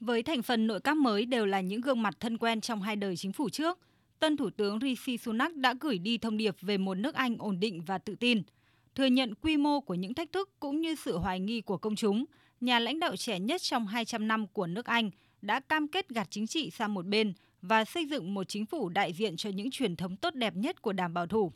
[0.00, 2.96] Với thành phần nội các mới đều là những gương mặt thân quen trong hai
[2.96, 3.78] đời chính phủ trước,
[4.18, 7.60] tân Thủ tướng Rishi Sunak đã gửi đi thông điệp về một nước Anh ổn
[7.60, 8.42] định và tự tin.
[8.94, 11.96] Thừa nhận quy mô của những thách thức cũng như sự hoài nghi của công
[11.96, 12.24] chúng,
[12.60, 15.10] nhà lãnh đạo trẻ nhất trong 200 năm của nước Anh
[15.42, 17.32] đã cam kết gạt chính trị sang một bên
[17.62, 20.82] và xây dựng một chính phủ đại diện cho những truyền thống tốt đẹp nhất
[20.82, 21.52] của đảng bảo thủ.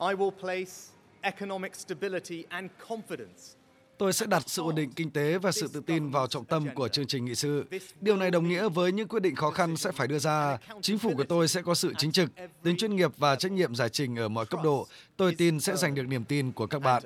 [0.00, 0.72] I will place
[1.20, 3.56] economic stability and confidence
[3.98, 6.66] Tôi sẽ đặt sự ổn định kinh tế và sự tự tin vào trọng tâm
[6.74, 7.64] của chương trình nghị sự.
[8.00, 10.58] Điều này đồng nghĩa với những quyết định khó khăn sẽ phải đưa ra.
[10.82, 12.30] Chính phủ của tôi sẽ có sự chính trực,
[12.62, 14.86] tính chuyên nghiệp và trách nhiệm giải trình ở mọi cấp độ.
[15.16, 17.02] Tôi tin sẽ giành được niềm tin của các bạn.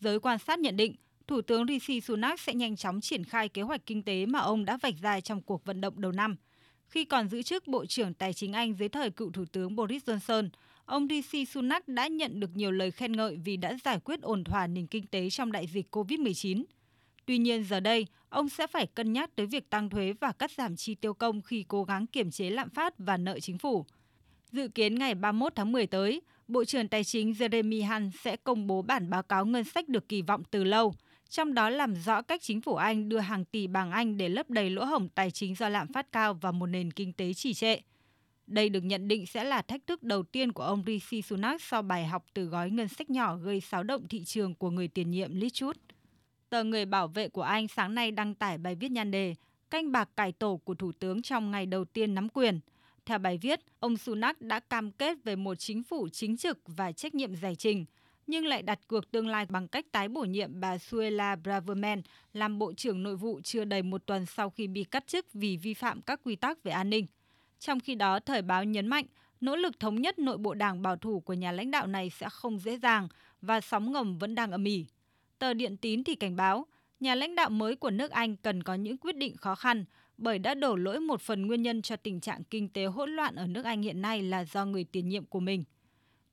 [0.00, 0.94] Giới quan sát nhận định,
[1.26, 4.64] Thủ tướng Rishi Sunak sẽ nhanh chóng triển khai kế hoạch kinh tế mà ông
[4.64, 6.36] đã vạch ra trong cuộc vận động đầu năm.
[6.88, 10.04] Khi còn giữ chức Bộ trưởng Tài chính Anh dưới thời cựu Thủ tướng Boris
[10.04, 10.48] Johnson,
[10.86, 14.44] ông Rishi Sunak đã nhận được nhiều lời khen ngợi vì đã giải quyết ổn
[14.44, 16.64] thỏa nền kinh tế trong đại dịch COVID-19.
[17.26, 20.50] Tuy nhiên giờ đây, ông sẽ phải cân nhắc tới việc tăng thuế và cắt
[20.50, 23.86] giảm chi tiêu công khi cố gắng kiểm chế lạm phát và nợ chính phủ.
[24.52, 28.66] Dự kiến ngày 31 tháng 10 tới, Bộ trưởng Tài chính Jeremy Hunt sẽ công
[28.66, 30.94] bố bản báo cáo ngân sách được kỳ vọng từ lâu,
[31.28, 34.50] trong đó làm rõ cách chính phủ Anh đưa hàng tỷ bảng Anh để lấp
[34.50, 37.54] đầy lỗ hổng tài chính do lạm phát cao và một nền kinh tế trì
[37.54, 37.76] trệ.
[38.46, 41.82] Đây được nhận định sẽ là thách thức đầu tiên của ông Rishi Sunak sau
[41.82, 45.10] bài học từ gói ngân sách nhỏ gây xáo động thị trường của người tiền
[45.10, 45.80] nhiệm Liz Truss.
[46.50, 49.34] Tờ Người Bảo vệ của Anh sáng nay đăng tải bài viết nhan đề
[49.70, 52.60] Canh bạc cải tổ của Thủ tướng trong ngày đầu tiên nắm quyền.
[53.06, 56.92] Theo bài viết, ông Sunak đã cam kết về một chính phủ chính trực và
[56.92, 57.84] trách nhiệm giải trình,
[58.26, 62.58] nhưng lại đặt cược tương lai bằng cách tái bổ nhiệm bà Suella Braverman làm
[62.58, 65.74] Bộ trưởng Nội vụ chưa đầy một tuần sau khi bị cắt chức vì vi
[65.74, 67.06] phạm các quy tắc về an ninh.
[67.64, 69.04] Trong khi đó, Thời báo nhấn mạnh
[69.40, 72.28] nỗ lực thống nhất nội bộ đảng bảo thủ của nhà lãnh đạo này sẽ
[72.30, 73.08] không dễ dàng
[73.42, 74.86] và sóng ngầm vẫn đang âm ỉ.
[75.38, 76.66] Tờ Điện Tín thì cảnh báo,
[77.00, 79.84] nhà lãnh đạo mới của nước Anh cần có những quyết định khó khăn
[80.18, 83.34] bởi đã đổ lỗi một phần nguyên nhân cho tình trạng kinh tế hỗn loạn
[83.34, 85.64] ở nước Anh hiện nay là do người tiền nhiệm của mình.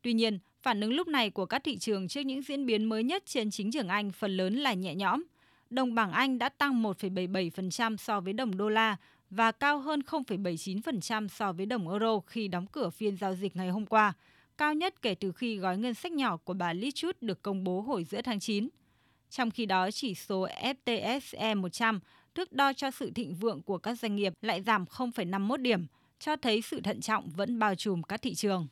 [0.01, 3.03] Tuy nhiên, phản ứng lúc này của các thị trường trước những diễn biến mới
[3.03, 5.23] nhất trên chính trường Anh phần lớn là nhẹ nhõm.
[5.69, 8.97] Đồng bảng Anh đã tăng 1,77% so với đồng đô la
[9.31, 13.69] và cao hơn 0,79% so với đồng euro khi đóng cửa phiên giao dịch ngày
[13.69, 14.13] hôm qua,
[14.57, 17.63] cao nhất kể từ khi gói ngân sách nhỏ của bà Liz Truss được công
[17.63, 18.69] bố hồi giữa tháng 9.
[19.29, 21.99] Trong khi đó, chỉ số FTSE 100,
[22.35, 25.85] thước đo cho sự thịnh vượng của các doanh nghiệp lại giảm 0,51 điểm,
[26.19, 28.67] cho thấy sự thận trọng vẫn bao trùm các thị trường.